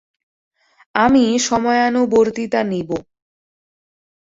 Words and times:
আমি 0.95 1.23
সময়ানুবর্তিতা 1.39 2.61
নিব। 2.63 2.89